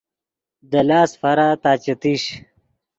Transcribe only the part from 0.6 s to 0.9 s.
دے